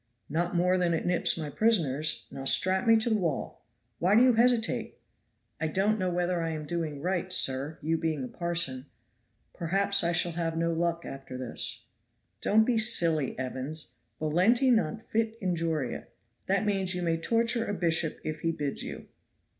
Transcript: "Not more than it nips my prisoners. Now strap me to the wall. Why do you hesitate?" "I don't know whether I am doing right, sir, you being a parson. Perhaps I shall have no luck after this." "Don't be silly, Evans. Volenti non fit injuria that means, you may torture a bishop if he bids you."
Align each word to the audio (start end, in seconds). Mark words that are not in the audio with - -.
"Not 0.29 0.55
more 0.55 0.79
than 0.79 0.95
it 0.95 1.05
nips 1.05 1.37
my 1.37 1.51
prisoners. 1.51 2.25
Now 2.31 2.45
strap 2.45 2.87
me 2.87 2.97
to 2.97 3.09
the 3.11 3.19
wall. 3.19 3.63
Why 3.99 4.15
do 4.15 4.23
you 4.23 4.33
hesitate?" 4.33 4.97
"I 5.59 5.67
don't 5.67 5.99
know 5.99 6.09
whether 6.09 6.41
I 6.41 6.49
am 6.49 6.65
doing 6.65 7.03
right, 7.03 7.31
sir, 7.31 7.77
you 7.83 7.99
being 7.99 8.23
a 8.23 8.27
parson. 8.27 8.87
Perhaps 9.53 10.03
I 10.03 10.11
shall 10.11 10.31
have 10.31 10.57
no 10.57 10.73
luck 10.73 11.05
after 11.05 11.37
this." 11.37 11.83
"Don't 12.41 12.63
be 12.65 12.79
silly, 12.79 13.37
Evans. 13.37 13.93
Volenti 14.19 14.71
non 14.71 14.97
fit 14.97 15.37
injuria 15.39 16.07
that 16.47 16.65
means, 16.65 16.95
you 16.95 17.03
may 17.03 17.17
torture 17.17 17.67
a 17.67 17.73
bishop 17.75 18.17
if 18.23 18.39
he 18.39 18.51
bids 18.51 18.81
you." 18.81 19.05